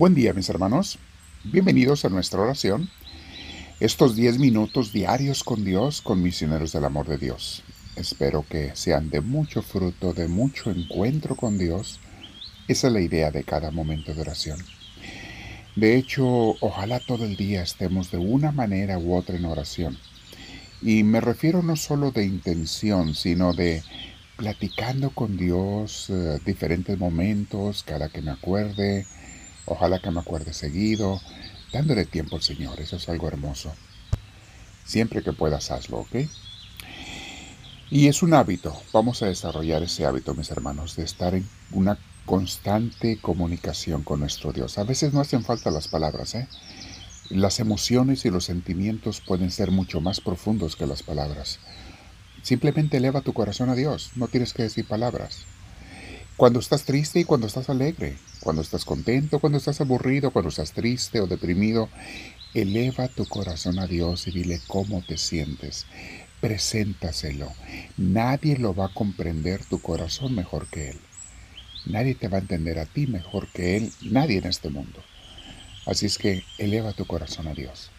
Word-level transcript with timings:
Buen 0.00 0.14
día 0.14 0.32
mis 0.32 0.48
hermanos, 0.48 0.98
bienvenidos 1.44 2.06
a 2.06 2.08
nuestra 2.08 2.40
oración, 2.40 2.88
estos 3.80 4.16
10 4.16 4.38
minutos 4.38 4.94
diarios 4.94 5.44
con 5.44 5.62
Dios, 5.62 6.00
con 6.00 6.22
misioneros 6.22 6.72
del 6.72 6.86
amor 6.86 7.06
de 7.06 7.18
Dios. 7.18 7.62
Espero 7.96 8.46
que 8.48 8.74
sean 8.74 9.10
de 9.10 9.20
mucho 9.20 9.60
fruto, 9.60 10.14
de 10.14 10.26
mucho 10.26 10.70
encuentro 10.70 11.36
con 11.36 11.58
Dios. 11.58 12.00
Esa 12.66 12.86
es 12.86 12.92
la 12.94 13.02
idea 13.02 13.30
de 13.30 13.44
cada 13.44 13.70
momento 13.70 14.14
de 14.14 14.22
oración. 14.22 14.58
De 15.76 15.96
hecho, 15.96 16.24
ojalá 16.62 16.98
todo 17.00 17.26
el 17.26 17.36
día 17.36 17.62
estemos 17.62 18.10
de 18.10 18.16
una 18.16 18.52
manera 18.52 18.98
u 18.98 19.14
otra 19.14 19.36
en 19.36 19.44
oración. 19.44 19.98
Y 20.80 21.02
me 21.02 21.20
refiero 21.20 21.62
no 21.62 21.76
solo 21.76 22.10
de 22.10 22.24
intención, 22.24 23.14
sino 23.14 23.52
de 23.52 23.82
platicando 24.38 25.10
con 25.10 25.36
Dios 25.36 26.08
eh, 26.08 26.38
diferentes 26.46 26.98
momentos, 26.98 27.82
cada 27.82 28.08
que 28.08 28.22
me 28.22 28.30
acuerde, 28.30 29.04
Ojalá 29.70 30.00
que 30.00 30.10
me 30.10 30.18
acuerde 30.18 30.52
seguido, 30.52 31.20
dándole 31.72 32.04
tiempo 32.04 32.34
al 32.34 32.42
Señor. 32.42 32.80
Eso 32.80 32.96
es 32.96 33.08
algo 33.08 33.28
hermoso. 33.28 33.72
Siempre 34.84 35.22
que 35.22 35.32
puedas 35.32 35.70
hazlo, 35.70 35.98
¿ok? 35.98 36.16
Y 37.88 38.08
es 38.08 38.24
un 38.24 38.34
hábito. 38.34 38.76
Vamos 38.92 39.22
a 39.22 39.26
desarrollar 39.26 39.84
ese 39.84 40.06
hábito, 40.06 40.34
mis 40.34 40.50
hermanos, 40.50 40.96
de 40.96 41.04
estar 41.04 41.36
en 41.36 41.48
una 41.70 41.98
constante 42.26 43.20
comunicación 43.20 44.02
con 44.02 44.18
nuestro 44.18 44.52
Dios. 44.52 44.76
A 44.76 44.82
veces 44.82 45.12
no 45.12 45.20
hacen 45.20 45.44
falta 45.44 45.70
las 45.70 45.86
palabras, 45.86 46.34
¿eh? 46.34 46.48
Las 47.28 47.60
emociones 47.60 48.24
y 48.24 48.30
los 48.30 48.46
sentimientos 48.46 49.20
pueden 49.20 49.52
ser 49.52 49.70
mucho 49.70 50.00
más 50.00 50.20
profundos 50.20 50.74
que 50.74 50.86
las 50.86 51.04
palabras. 51.04 51.60
Simplemente 52.42 52.96
eleva 52.96 53.20
tu 53.20 53.34
corazón 53.34 53.68
a 53.68 53.76
Dios, 53.76 54.10
no 54.16 54.26
tienes 54.26 54.52
que 54.52 54.64
decir 54.64 54.84
palabras. 54.84 55.44
Cuando 56.40 56.58
estás 56.58 56.84
triste 56.84 57.20
y 57.20 57.24
cuando 57.24 57.46
estás 57.46 57.68
alegre, 57.68 58.16
cuando 58.40 58.62
estás 58.62 58.86
contento, 58.86 59.40
cuando 59.40 59.58
estás 59.58 59.82
aburrido, 59.82 60.30
cuando 60.30 60.48
estás 60.48 60.72
triste 60.72 61.20
o 61.20 61.26
deprimido, 61.26 61.90
eleva 62.54 63.08
tu 63.08 63.26
corazón 63.26 63.78
a 63.78 63.86
Dios 63.86 64.26
y 64.26 64.30
dile 64.30 64.58
cómo 64.66 65.02
te 65.02 65.18
sientes. 65.18 65.84
Preséntaselo. 66.40 67.52
Nadie 67.98 68.56
lo 68.56 68.74
va 68.74 68.86
a 68.86 68.94
comprender 68.94 69.66
tu 69.66 69.82
corazón 69.82 70.34
mejor 70.34 70.66
que 70.68 70.88
Él. 70.88 71.00
Nadie 71.84 72.14
te 72.14 72.28
va 72.28 72.38
a 72.38 72.40
entender 72.40 72.78
a 72.78 72.86
ti 72.86 73.06
mejor 73.06 73.46
que 73.52 73.76
Él, 73.76 73.92
nadie 74.00 74.38
en 74.38 74.46
este 74.46 74.70
mundo. 74.70 75.04
Así 75.84 76.06
es 76.06 76.16
que 76.16 76.42
eleva 76.56 76.94
tu 76.94 77.04
corazón 77.04 77.48
a 77.48 77.54
Dios 77.54 77.90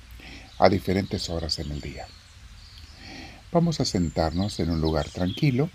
a 0.57 0.67
diferentes 0.67 1.29
horas 1.29 1.59
en 1.59 1.69
el 1.71 1.79
día. 1.79 2.07
Vamos 3.51 3.79
a 3.79 3.85
sentarnos 3.85 4.59
en 4.59 4.71
un 4.71 4.81
lugar 4.81 5.07
tranquilo 5.09 5.69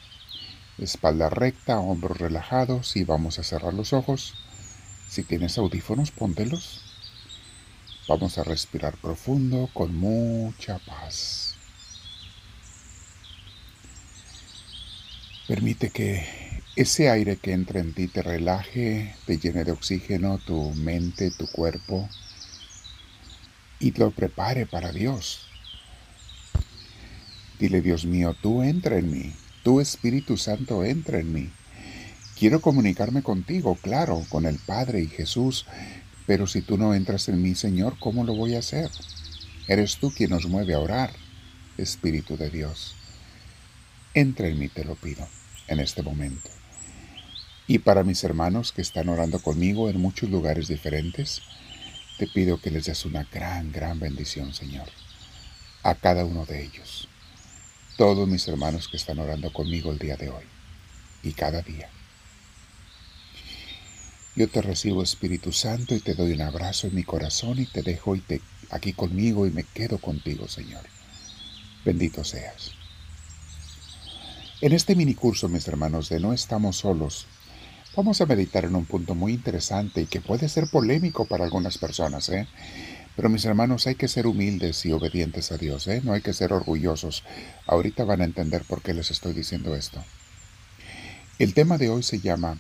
espalda 0.78 1.30
recta, 1.30 1.78
hombros 1.80 2.18
relajados 2.18 2.96
y 2.96 3.04
vamos 3.04 3.38
a 3.38 3.42
cerrar 3.42 3.74
los 3.74 3.92
ojos. 3.92 4.34
Si 5.08 5.22
tienes 5.22 5.56
audífonos, 5.58 6.10
póntelos. 6.10 6.82
Vamos 8.08 8.38
a 8.38 8.44
respirar 8.44 8.96
profundo 8.96 9.70
con 9.72 9.94
mucha 9.96 10.78
paz. 10.80 11.54
Permite 15.48 15.90
que 15.90 16.26
ese 16.74 17.08
aire 17.08 17.36
que 17.36 17.52
entra 17.52 17.80
en 17.80 17.94
ti 17.94 18.08
te 18.08 18.20
relaje, 18.20 19.14
te 19.26 19.38
llene 19.38 19.64
de 19.64 19.72
oxígeno 19.72 20.38
tu 20.38 20.72
mente, 20.74 21.30
tu 21.30 21.46
cuerpo 21.46 22.08
y 23.78 23.92
lo 23.92 24.10
prepare 24.10 24.66
para 24.66 24.92
Dios. 24.92 25.46
Dile, 27.58 27.80
Dios 27.80 28.04
mío, 28.04 28.36
tú 28.40 28.62
entra 28.62 28.98
en 28.98 29.10
mí 29.10 29.32
tu 29.66 29.80
Espíritu 29.80 30.36
Santo 30.36 30.84
entra 30.84 31.18
en 31.18 31.32
mí. 31.32 31.50
Quiero 32.38 32.60
comunicarme 32.60 33.24
contigo, 33.24 33.74
claro, 33.74 34.24
con 34.28 34.46
el 34.46 34.60
Padre 34.60 35.00
y 35.00 35.08
Jesús, 35.08 35.66
pero 36.24 36.46
si 36.46 36.62
tú 36.62 36.78
no 36.78 36.94
entras 36.94 37.28
en 37.28 37.42
mí, 37.42 37.56
Señor, 37.56 37.98
¿cómo 37.98 38.22
lo 38.22 38.36
voy 38.36 38.54
a 38.54 38.60
hacer? 38.60 38.92
Eres 39.66 39.96
tú 39.96 40.12
quien 40.12 40.30
nos 40.30 40.46
mueve 40.46 40.74
a 40.74 40.78
orar, 40.78 41.10
Espíritu 41.78 42.36
de 42.36 42.48
Dios. 42.48 42.94
Entra 44.14 44.46
en 44.46 44.56
mí, 44.56 44.68
te 44.68 44.84
lo 44.84 44.94
pido, 44.94 45.26
en 45.66 45.80
este 45.80 46.00
momento. 46.00 46.48
Y 47.66 47.80
para 47.80 48.04
mis 48.04 48.22
hermanos 48.22 48.70
que 48.70 48.82
están 48.82 49.08
orando 49.08 49.40
conmigo 49.40 49.90
en 49.90 50.00
muchos 50.00 50.30
lugares 50.30 50.68
diferentes, 50.68 51.42
te 52.20 52.28
pido 52.28 52.60
que 52.60 52.70
les 52.70 52.84
des 52.84 53.04
una 53.04 53.24
gran, 53.24 53.72
gran 53.72 53.98
bendición, 53.98 54.54
Señor, 54.54 54.86
a 55.82 55.96
cada 55.96 56.24
uno 56.24 56.46
de 56.46 56.62
ellos 56.62 57.08
todos 57.96 58.28
mis 58.28 58.46
hermanos 58.46 58.88
que 58.88 58.98
están 58.98 59.18
orando 59.18 59.52
conmigo 59.52 59.90
el 59.90 59.98
día 59.98 60.16
de 60.16 60.28
hoy 60.28 60.44
y 61.22 61.32
cada 61.32 61.62
día. 61.62 61.88
Yo 64.34 64.48
te 64.48 64.60
recibo 64.60 65.02
Espíritu 65.02 65.50
Santo 65.50 65.94
y 65.94 66.00
te 66.00 66.14
doy 66.14 66.32
un 66.32 66.42
abrazo 66.42 66.88
en 66.88 66.94
mi 66.94 67.04
corazón 67.04 67.58
y 67.58 67.64
te 67.64 67.82
dejo 67.82 68.14
y 68.14 68.20
te, 68.20 68.42
aquí 68.70 68.92
conmigo 68.92 69.46
y 69.46 69.50
me 69.50 69.64
quedo 69.64 69.96
contigo, 69.96 70.46
Señor. 70.46 70.82
Bendito 71.86 72.22
seas. 72.22 72.72
En 74.60 74.72
este 74.72 74.94
mini 74.94 75.14
curso, 75.14 75.48
mis 75.48 75.66
hermanos, 75.66 76.10
de 76.10 76.20
No 76.20 76.34
estamos 76.34 76.76
solos, 76.76 77.26
vamos 77.96 78.20
a 78.20 78.26
meditar 78.26 78.66
en 78.66 78.76
un 78.76 78.84
punto 78.84 79.14
muy 79.14 79.32
interesante 79.32 80.02
y 80.02 80.06
que 80.06 80.20
puede 80.20 80.50
ser 80.50 80.68
polémico 80.68 81.24
para 81.24 81.44
algunas 81.44 81.78
personas, 81.78 82.28
¿eh? 82.28 82.46
Pero 83.16 83.30
mis 83.30 83.46
hermanos, 83.46 83.86
hay 83.86 83.94
que 83.94 84.08
ser 84.08 84.26
humildes 84.26 84.84
y 84.84 84.92
obedientes 84.92 85.50
a 85.50 85.56
Dios, 85.56 85.88
¿eh? 85.88 86.02
no 86.04 86.12
hay 86.12 86.20
que 86.20 86.34
ser 86.34 86.52
orgullosos. 86.52 87.24
Ahorita 87.66 88.04
van 88.04 88.20
a 88.20 88.24
entender 88.24 88.62
por 88.64 88.82
qué 88.82 88.92
les 88.92 89.10
estoy 89.10 89.32
diciendo 89.32 89.74
esto. 89.74 90.04
El 91.38 91.54
tema 91.54 91.78
de 91.78 91.88
hoy 91.88 92.02
se 92.02 92.20
llama 92.20 92.58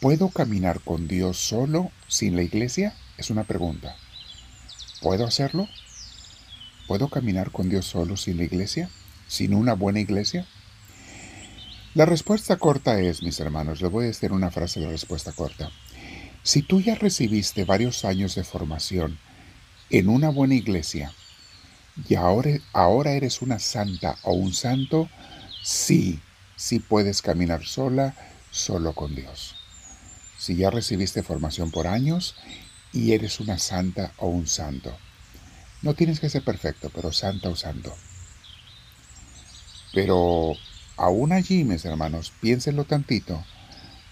¿Puedo 0.00 0.30
caminar 0.30 0.80
con 0.80 1.06
Dios 1.06 1.36
solo 1.36 1.90
sin 2.06 2.34
la 2.34 2.42
iglesia? 2.42 2.94
Es 3.18 3.30
una 3.30 3.44
pregunta. 3.44 3.94
¿Puedo 5.02 5.26
hacerlo? 5.26 5.68
¿Puedo 6.86 7.08
caminar 7.08 7.50
con 7.50 7.68
Dios 7.68 7.84
solo 7.86 8.16
sin 8.16 8.38
la 8.38 8.44
iglesia? 8.44 8.88
¿Sin 9.26 9.52
una 9.52 9.74
buena 9.74 10.00
iglesia? 10.00 10.46
La 11.94 12.06
respuesta 12.06 12.56
corta 12.56 13.00
es, 13.00 13.22
mis 13.22 13.40
hermanos, 13.40 13.82
les 13.82 13.90
voy 13.90 14.04
a 14.04 14.08
decir 14.08 14.32
una 14.32 14.50
frase 14.50 14.80
de 14.80 14.88
respuesta 14.88 15.32
corta. 15.32 15.70
Si 16.42 16.62
tú 16.62 16.80
ya 16.80 16.94
recibiste 16.94 17.64
varios 17.64 18.04
años 18.04 18.34
de 18.34 18.44
formación 18.44 19.18
en 19.90 20.08
una 20.08 20.28
buena 20.30 20.54
iglesia 20.54 21.12
y 22.06 22.14
ahora, 22.14 23.12
eres 23.12 23.42
una 23.42 23.58
santa 23.58 24.16
o 24.22 24.32
un 24.32 24.54
santo, 24.54 25.08
sí, 25.62 26.20
sí 26.54 26.78
puedes 26.78 27.22
caminar 27.22 27.64
sola, 27.64 28.14
solo 28.50 28.92
con 28.92 29.14
Dios. 29.14 29.56
Si 30.38 30.54
ya 30.54 30.70
recibiste 30.70 31.22
formación 31.22 31.72
por 31.72 31.88
años 31.88 32.36
y 32.92 33.12
eres 33.12 33.40
una 33.40 33.58
santa 33.58 34.12
o 34.18 34.28
un 34.28 34.46
santo. 34.46 34.96
No 35.82 35.94
tienes 35.94 36.20
que 36.20 36.30
ser 36.30 36.44
perfecto, 36.44 36.90
pero 36.94 37.12
santa 37.12 37.48
o 37.48 37.56
santo. 37.56 37.94
Pero 39.92 40.52
aún 40.96 41.32
allí, 41.32 41.64
mis 41.64 41.84
hermanos, 41.84 42.32
piénsenlo 42.40 42.84
tantito. 42.84 43.44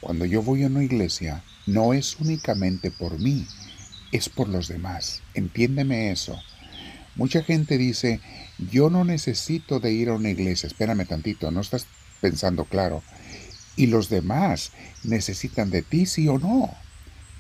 Cuando 0.01 0.25
yo 0.25 0.43
voy 0.43 0.65
a 0.65 0.67
una 0.67 0.83
iglesia, 0.83 1.45
no 1.67 1.93
es 1.95 2.17
únicamente 2.17 2.91
por 2.91 3.19
mí, 3.19 3.47
es 4.13 4.29
por 4.29 4.49
los 4.49 4.69
demás. 4.69 5.23
Entiéndeme 5.35 6.11
eso. 6.11 6.41
Mucha 7.15 7.43
gente 7.43 7.79
dice, 7.79 8.21
yo 8.71 8.91
no 8.91 9.05
necesito 9.05 9.81
de 9.81 9.93
ir 9.93 10.09
a 10.09 10.15
una 10.15 10.31
iglesia. 10.31 10.67
Espérame 10.67 11.07
tantito, 11.07 11.51
no 11.51 11.61
estás 11.61 11.87
pensando 12.21 12.65
claro. 12.65 13.03
Y 13.77 13.87
los 13.87 14.09
demás 14.09 14.73
necesitan 15.05 15.71
de 15.71 15.83
ti, 15.83 16.07
sí 16.07 16.29
o 16.29 16.39
no. 16.39 16.75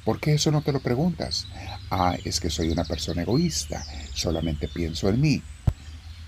¿Por 0.05 0.21
qué 0.21 0.35
eso 0.35 0.53
no 0.53 0.63
te 0.63 0.73
lo 0.73 0.81
preguntas? 0.81 1.49
Ah, 1.91 2.17
es 2.25 2.41
que 2.41 2.49
soy 2.49 2.71
una 2.71 2.85
persona 2.85 3.23
egoísta, 3.23 3.85
solamente 4.15 4.69
pienso 4.69 5.09
en 5.09 5.21
mí. 5.21 5.43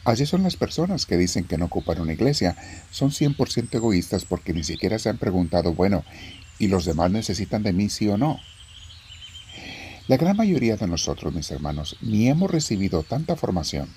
Así 0.04 0.26
son 0.26 0.42
las 0.42 0.56
personas 0.56 1.06
que 1.06 1.16
dicen 1.16 1.44
que 1.44 1.58
no 1.58 1.66
ocupan 1.66 2.00
una 2.00 2.12
iglesia. 2.12 2.56
Son 2.90 3.10
100% 3.10 3.74
egoístas 3.74 4.24
porque 4.24 4.52
ni 4.52 4.64
siquiera 4.64 4.98
se 4.98 5.10
han 5.10 5.18
preguntado, 5.18 5.74
bueno, 5.74 6.04
¿y 6.58 6.68
los 6.68 6.86
demás 6.86 7.10
necesitan 7.10 7.62
de 7.62 7.72
mí, 7.72 7.88
sí 7.88 8.08
o 8.08 8.16
no? 8.16 8.40
La 10.08 10.16
gran 10.16 10.38
mayoría 10.38 10.78
de 10.78 10.86
nosotros, 10.86 11.34
mis 11.34 11.50
hermanos, 11.50 11.98
ni 12.00 12.28
hemos 12.28 12.50
recibido 12.50 13.02
tanta 13.02 13.36
formación 13.36 13.90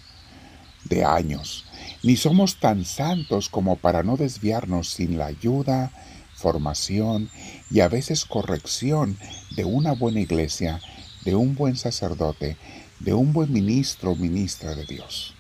de 0.84 1.06
años, 1.06 1.63
ni 2.04 2.18
somos 2.18 2.58
tan 2.60 2.84
santos 2.84 3.48
como 3.48 3.78
para 3.78 4.04
no 4.04 4.18
desviarnos 4.18 4.90
sin 4.90 5.18
la 5.18 5.28
ayuda, 5.28 5.94
formación 6.36 7.30
y 7.69 7.80
a 7.80 7.88
veces 7.88 8.25
corrección 8.25 9.18
de 9.56 9.63
una 9.63 9.94
buena 9.94 10.19
iglesia, 10.19 10.81
de 11.24 11.36
un 11.36 11.56
buen 11.56 11.78
sacerdote, 11.78 12.58
de 13.00 13.13
un 13.13 13.31
buen 13.31 13.54
ministro 13.54 14.12
o 14.12 14.16
ministra 14.18 14.75
de 14.75 14.86
Dios. 14.86 15.34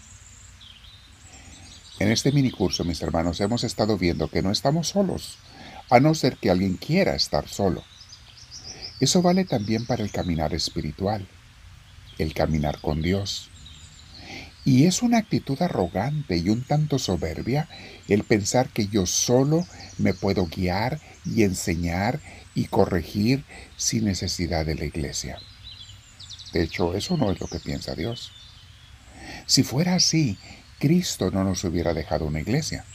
En 1.99 2.09
este 2.09 2.31
minicurso, 2.31 2.85
mis 2.85 3.01
hermanos, 3.01 3.41
hemos 3.41 3.65
estado 3.65 3.97
viendo 3.97 4.29
que 4.29 4.41
no 4.41 4.51
estamos 4.51 4.87
solos, 4.87 5.37
a 5.89 5.99
no 5.99 6.15
ser 6.15 6.37
que 6.37 6.49
alguien 6.49 6.77
quiera 6.77 7.13
estar 7.13 7.49
solo. 7.49 7.83
Eso 9.01 9.23
vale 9.23 9.45
también 9.45 9.87
para 9.87 10.03
el 10.03 10.11
caminar 10.11 10.53
espiritual, 10.53 11.27
el 12.19 12.35
caminar 12.35 12.79
con 12.79 13.01
Dios. 13.01 13.49
Y 14.63 14.85
es 14.85 15.01
una 15.01 15.17
actitud 15.17 15.59
arrogante 15.59 16.37
y 16.37 16.49
un 16.49 16.63
tanto 16.63 16.99
soberbia 16.99 17.67
el 18.07 18.23
pensar 18.23 18.69
que 18.69 18.87
yo 18.87 19.07
solo 19.07 19.65
me 19.97 20.13
puedo 20.13 20.45
guiar 20.45 21.01
y 21.25 21.41
enseñar 21.41 22.19
y 22.53 22.65
corregir 22.65 23.43
sin 23.75 24.05
necesidad 24.05 24.67
de 24.67 24.75
la 24.75 24.85
iglesia. 24.85 25.39
De 26.53 26.61
hecho, 26.61 26.93
eso 26.93 27.17
no 27.17 27.31
es 27.31 27.39
lo 27.39 27.47
que 27.47 27.59
piensa 27.59 27.95
Dios. 27.95 28.31
Si 29.47 29.63
fuera 29.63 29.95
así, 29.95 30.37
Cristo 30.77 31.31
no 31.31 31.43
nos 31.43 31.63
hubiera 31.63 31.95
dejado 31.95 32.27
una 32.27 32.41
iglesia. 32.41 32.85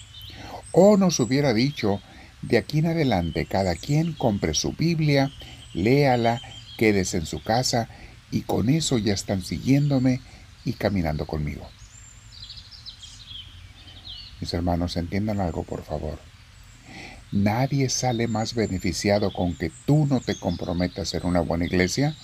O 0.71 0.97
nos 0.97 1.19
hubiera 1.19 1.53
dicho, 1.53 2.01
de 2.43 2.59
aquí 2.59 2.79
en 2.79 2.87
adelante 2.87 3.47
cada 3.47 3.75
quien 3.75 4.13
compre 4.13 4.55
su 4.55 4.73
Biblia, 4.73 5.33
léala, 5.77 6.41
quédese 6.79 7.19
en 7.19 7.27
su 7.27 7.43
casa 7.43 7.89
y 8.31 8.43
con 8.43 8.69
eso 8.69 8.99
ya 8.99 9.15
están 9.15 9.43
siguiéndome 9.43 10.21
y 10.65 10.73
caminando 10.73 11.27
conmigo. 11.27 11.69
Mis 14.41 14.53
hermanos, 14.53 14.97
entiendan 14.97 15.41
algo, 15.41 15.63
por 15.63 15.85
favor. 15.85 16.19
Nadie 17.33 17.89
sale 17.89 18.29
más 18.29 18.55
beneficiado 18.55 19.33
con 19.33 19.57
que 19.57 19.71
tú 19.87 20.07
no 20.07 20.21
te 20.21 20.39
comprometas 20.39 21.15
en 21.15 21.27
una 21.27 21.41
buena 21.41 21.67
iglesia 21.67 22.17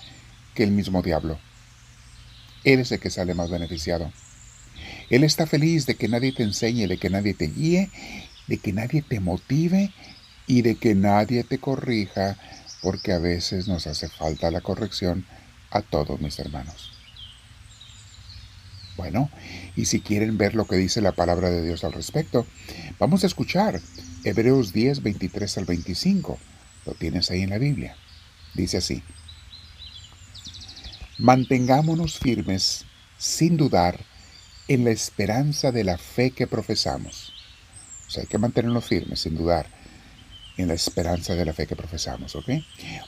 que 0.55 0.65
el 0.65 0.71
mismo 0.71 1.03
diablo. 1.03 1.39
Eres 2.65 2.93
el 2.93 3.01
que 3.01 3.11
sale 3.11 3.35
más 3.35 3.51
beneficiado. 3.51 4.13
Él 5.11 5.25
está 5.25 5.47
feliz 5.47 5.87
de 5.87 5.97
que 5.97 6.09
nadie 6.09 6.33
te 6.33 6.43
enseñe, 6.43 6.87
de 6.87 6.99
que 6.99 7.11
nadie 7.11 7.35
te 7.35 7.49
guíe, 7.49 7.91
de 8.47 8.59
que 8.59 8.73
nadie 8.73 9.03
te 9.03 9.21
motive 9.21 9.93
y 10.47 10.63
de 10.63 10.77
que 10.77 10.95
nadie 10.95 11.45
te 11.45 11.59
corrija, 11.59 12.39
porque 12.83 13.13
a 13.13 13.19
veces 13.19 13.69
nos 13.69 13.87
hace 13.87 14.09
falta 14.09 14.51
la 14.51 14.61
corrección 14.61 15.25
a 15.71 15.81
todos 15.81 16.21
mis 16.21 16.39
hermanos. 16.39 16.91
Bueno, 18.97 19.31
y 19.75 19.87
si 19.87 20.01
quieren 20.01 20.37
ver 20.37 20.55
lo 20.55 20.67
que 20.67 20.77
dice 20.77 21.01
la 21.01 21.13
palabra 21.13 21.49
de 21.49 21.65
Dios 21.65 21.83
al 21.85 21.93
respecto, 21.93 22.47
vamos 22.99 23.25
a 23.25 23.27
escuchar 23.27 23.81
Hebreos 24.25 24.73
10, 24.73 25.03
23 25.03 25.59
al 25.59 25.65
25. 25.65 26.39
Lo 26.85 26.95
tienes 26.95 27.31
ahí 27.31 27.43
en 27.43 27.51
la 27.51 27.59
Biblia. 27.59 27.97
Dice 28.55 28.79
así. 28.79 29.03
Mantengámonos 31.19 32.19
firmes, 32.19 32.85
sin 33.17 33.57
dudar, 33.57 34.01
en 34.69 34.85
la 34.85 34.91
esperanza 34.91 35.73
de 35.73 35.85
la 35.85 35.97
fe 35.97 36.33
que 36.33 36.47
profesamos. 36.47 37.33
O 38.07 38.11
sea, 38.11 38.23
hay 38.23 38.29
que 38.29 38.39
mantenernos 38.39 38.85
firmes, 38.85 39.21
sin 39.21 39.37
dudar, 39.37 39.67
en 40.57 40.69
la 40.69 40.75
esperanza 40.75 41.35
de 41.35 41.45
la 41.45 41.53
fe 41.53 41.67
que 41.67 41.77
profesamos, 41.77 42.37
¿ok? 42.37 42.51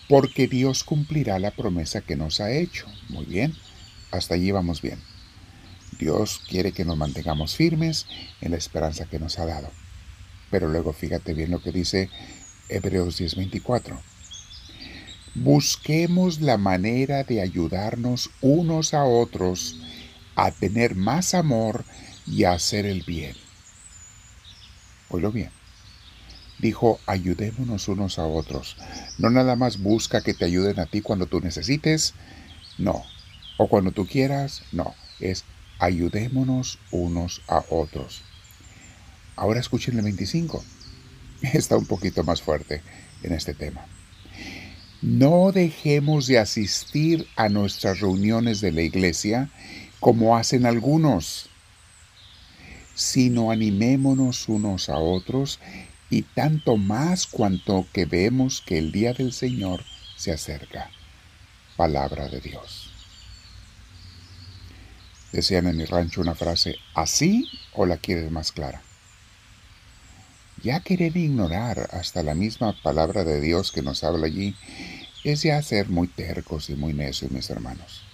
Porque 0.09 0.49
Dios 0.49 0.85
cumplirá 0.85 1.39
la 1.39 1.51
promesa 1.51 2.01
que 2.01 2.17
nos 2.17 2.41
ha 2.41 2.51
hecho. 2.51 2.87
Muy 3.09 3.25
bien, 3.27 3.55
hasta 4.11 4.35
allí 4.35 4.51
vamos 4.51 4.81
bien. 4.81 5.01
Dios 5.99 6.41
quiere 6.49 6.73
que 6.73 6.85
nos 6.85 6.97
mantengamos 6.97 7.55
firmes 7.55 8.07
en 8.41 8.53
la 8.53 8.57
esperanza 8.57 9.07
que 9.07 9.19
nos 9.19 9.39
ha 9.39 9.47
dado. 9.47 9.71
Pero 10.51 10.69
luego 10.69 10.93
fíjate 10.93 11.35
bien 11.35 11.51
lo 11.51 11.63
que 11.63 11.73
dice 11.73 12.11
Hebreos 12.69 13.19
10:24. 13.19 14.01
Busquemos 15.35 16.41
la 16.41 16.59
manera 16.59 17.25
de 17.25 17.41
ayudarnos 17.41 18.31
unos 18.41 18.95
a 18.95 19.05
otros 19.05 19.77
a 20.37 20.51
tener 20.53 20.95
más 20.95 21.35
amor 21.35 21.85
y 22.27 22.45
a 22.45 22.53
hacer 22.53 22.87
el 22.87 23.03
bien. 23.03 23.35
Oílo 25.09 25.33
bien. 25.33 25.51
Dijo, 26.65 26.99
ayudémonos 27.05 27.89
unos 27.89 28.19
a 28.19 28.25
otros. 28.27 28.79
No 29.19 29.29
nada 29.29 29.55
más 29.55 29.83
busca 29.83 30.23
que 30.23 30.33
te 30.33 30.47
ayuden 30.47 30.81
a 30.81 30.87
ti 30.87 31.03
cuando 31.03 31.27
tú 31.27 31.43
necesites, 31.43 32.15
no. 32.79 33.05
O 33.59 33.69
cuando 33.69 33.93
tú 33.93 34.07
quieras, 34.07 34.63
no. 34.73 34.95
Es 35.21 35.45
ayudémonos 35.79 36.79
unos 36.91 37.43
a 37.49 37.63
otros. 37.69 38.23
Ahora 39.37 39.61
escuchen 39.61 39.99
el 39.99 40.05
25. 40.05 40.65
Está 41.53 41.77
un 41.77 41.85
poquito 41.85 42.25
más 42.25 42.41
fuerte 42.41 42.81
en 43.23 43.35
este 43.35 43.53
tema. 43.53 43.87
No 45.03 45.53
dejemos 45.53 46.27
de 46.27 46.39
asistir 46.39 47.27
a 47.37 47.51
nuestras 47.51 48.01
reuniones 48.01 48.63
de 48.63 48.73
la 48.73 48.81
iglesia 48.81 49.51
como 50.01 50.35
hacen 50.35 50.65
algunos, 50.65 51.51
sino 52.95 53.51
animémonos 53.51 54.49
unos 54.49 54.89
a 54.89 54.97
otros 54.97 55.61
y 56.15 56.23
tanto 56.23 56.77
más 56.77 57.27
cuanto 57.27 57.89
que 57.93 58.05
vemos 58.05 58.63
que 58.65 58.79
el 58.79 58.93
día 58.93 59.13
del 59.15 59.33
Señor 59.33 59.83
se 60.17 60.31
acerca. 60.31 60.89
Palabra 61.77 62.29
de 62.29 62.41
Dios. 62.41 62.93
Decían 65.33 65.67
en 65.67 65.77
mi 65.77 65.85
rancho 65.87 66.21
una 66.21 66.37
frase, 66.37 66.77
¿así 66.95 67.49
o 67.73 67.85
la 67.85 67.97
quieres 67.97 68.31
más 68.31 68.53
clara? 68.53 68.81
Ya 70.63 70.79
querer 70.79 71.17
ignorar 71.17 71.89
hasta 71.91 72.23
la 72.23 72.35
misma 72.35 72.81
palabra 72.81 73.25
de 73.25 73.41
Dios 73.41 73.73
que 73.73 73.83
nos 73.83 74.05
habla 74.05 74.27
allí 74.27 74.55
es 75.25 75.43
ya 75.43 75.61
ser 75.63 75.89
muy 75.89 76.07
tercos 76.07 76.71
y 76.71 76.77
muy 76.77 76.93
necios, 76.93 77.33
mis 77.33 77.51
hermanos. 77.51 78.05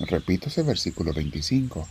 Repito 0.00 0.48
ese 0.48 0.62
versículo 0.62 1.12
25. 1.12 1.86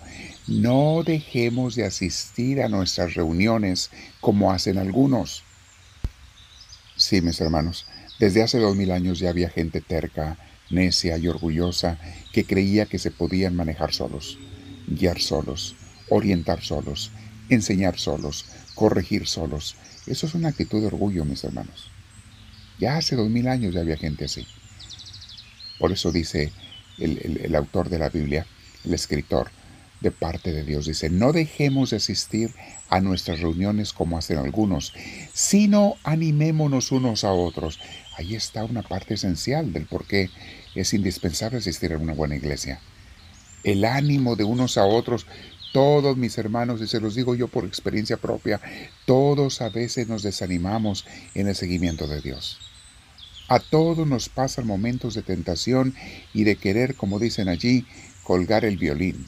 No 0.47 1.03
dejemos 1.05 1.75
de 1.75 1.85
asistir 1.85 2.61
a 2.61 2.67
nuestras 2.67 3.13
reuniones 3.13 3.91
como 4.19 4.51
hacen 4.51 4.79
algunos. 4.79 5.43
Sí, 6.95 7.21
mis 7.21 7.39
hermanos, 7.39 7.85
desde 8.19 8.41
hace 8.41 8.57
dos 8.57 8.75
mil 8.75 8.91
años 8.91 9.19
ya 9.19 9.29
había 9.29 9.49
gente 9.49 9.79
terca, 9.79 10.37
necia 10.71 11.17
y 11.17 11.27
orgullosa 11.27 11.99
que 12.33 12.45
creía 12.45 12.87
que 12.87 12.99
se 12.99 13.11
podían 13.11 13.55
manejar 13.55 13.93
solos, 13.93 14.39
guiar 14.87 15.21
solos, 15.21 15.75
orientar 16.09 16.61
solos, 16.61 17.11
enseñar 17.49 17.99
solos, 17.99 18.45
corregir 18.73 19.27
solos. 19.27 19.75
Eso 20.07 20.25
es 20.25 20.33
una 20.33 20.49
actitud 20.49 20.81
de 20.81 20.87
orgullo, 20.87 21.25
mis 21.25 21.43
hermanos. 21.43 21.91
Ya 22.79 22.97
hace 22.97 23.15
dos 23.15 23.29
mil 23.29 23.47
años 23.47 23.75
ya 23.75 23.81
había 23.81 23.97
gente 23.97 24.25
así. 24.25 24.47
Por 25.77 25.91
eso 25.91 26.11
dice 26.11 26.51
el, 26.99 27.55
autor 27.55 27.89
de 27.89 27.99
la 27.99 28.09
Biblia, 28.09 28.45
el 28.85 28.93
escritor, 28.93 29.51
de 30.01 30.11
parte 30.11 30.53
de 30.53 30.63
Dios. 30.63 30.85
Dice, 30.85 31.09
no 31.09 31.33
dejemos 31.33 31.89
de 31.89 31.97
asistir 31.97 32.53
a 32.89 33.01
nuestras 33.01 33.41
reuniones 33.41 33.93
como 33.93 34.17
hacen 34.17 34.37
algunos, 34.37 34.93
sino 35.33 35.95
animémonos 36.03 36.91
unos 36.91 37.23
a 37.23 37.33
otros. 37.33 37.79
Ahí 38.17 38.35
está 38.35 38.63
una 38.63 38.81
parte 38.81 39.15
esencial 39.15 39.73
del 39.73 39.85
por 39.85 40.05
qué 40.05 40.29
es 40.75 40.93
indispensable 40.93 41.57
asistir 41.57 41.93
a 41.93 41.97
una 41.97 42.13
buena 42.13 42.35
iglesia. 42.35 42.79
El 43.63 43.83
ánimo 43.85 44.35
de 44.35 44.45
unos 44.45 44.77
a 44.77 44.85
otros. 44.85 45.25
Todos 45.71 46.17
mis 46.17 46.35
hermanos, 46.39 46.81
y 46.81 46.87
se 46.87 46.99
los 46.99 47.13
digo 47.13 47.35
yo 47.35 47.47
por 47.47 47.63
experiencia 47.63 48.17
propia, 48.17 48.59
todos 49.05 49.61
a 49.61 49.69
veces 49.69 50.07
nos 50.07 50.23
desanimamos 50.23 51.05
en 51.35 51.47
el 51.47 51.55
seguimiento 51.55 52.07
de 52.07 52.21
Dios. 52.21 52.68
A 53.49 53.59
todos 53.59 54.07
nos 54.07 54.29
pasan 54.29 54.67
momentos 54.67 55.15
de 55.15 55.23
tentación 55.23 55.95
y 56.35 56.43
de 56.43 56.55
querer, 56.55 56.93
como 56.93 57.17
dicen 57.17 57.49
allí, 57.49 57.87
colgar 58.23 58.63
el 58.63 58.77
violín 58.77 59.25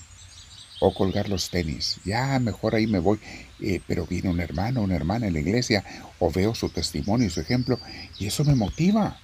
o 0.79 0.93
colgar 0.93 1.27
los 1.27 1.49
tenis. 1.49 1.99
Ya, 2.05 2.37
mejor 2.37 2.75
ahí 2.75 2.85
me 2.85 2.99
voy. 2.99 3.19
Eh, 3.59 3.81
pero 3.87 4.05
viene 4.05 4.29
un 4.29 4.39
hermano, 4.39 4.83
una 4.83 4.95
hermana 4.95 5.25
en 5.25 5.33
la 5.33 5.39
iglesia, 5.39 5.83
o 6.19 6.31
veo 6.31 6.53
su 6.53 6.69
testimonio, 6.69 7.31
su 7.31 7.41
ejemplo, 7.41 7.79
y 8.19 8.27
eso 8.27 8.45
me 8.45 8.53
motiva. 8.53 9.19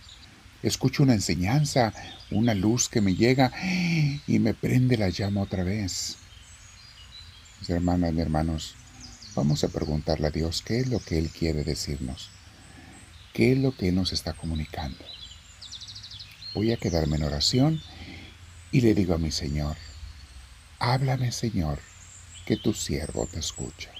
Escucho 0.63 1.03
una 1.03 1.13
enseñanza, 1.13 1.93
una 2.31 2.55
luz 2.55 2.89
que 2.89 3.01
me 3.01 3.13
llega 3.13 3.51
y 4.25 4.39
me 4.39 4.55
prende 4.55 4.97
la 4.97 5.09
llama 5.09 5.41
otra 5.41 5.63
vez. 5.63 6.17
Mis 7.59 7.69
hermanas, 7.69 8.13
mis 8.13 8.21
hermanos, 8.21 8.75
vamos 9.35 9.63
a 9.63 9.67
preguntarle 9.67 10.25
a 10.25 10.31
Dios 10.31 10.63
qué 10.63 10.79
es 10.79 10.87
lo 10.87 10.99
que 10.99 11.19
Él 11.19 11.29
quiere 11.29 11.63
decirnos. 11.63 12.31
¿Qué 13.37 13.51
es 13.51 13.59
lo 13.59 13.71
que 13.71 13.91
nos 13.91 14.13
está 14.13 14.33
comunicando? 14.33 14.97
Voy 16.55 16.71
a 16.71 16.77
quedarme 16.77 17.17
en 17.17 17.23
oración 17.23 17.83
y 18.71 18.81
le 18.81 18.95
digo 18.95 19.13
a 19.13 19.19
mi 19.19 19.29
Señor, 19.29 19.77
Háblame, 20.79 21.31
Señor, 21.31 21.77
que 22.47 22.57
tu 22.57 22.73
siervo 22.73 23.27
te 23.27 23.37
escucha. 23.37 23.91